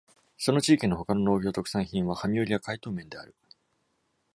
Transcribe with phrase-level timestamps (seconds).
[0.35, 3.35] その地域の他の農業特産品は、ハミウリや海島綿である。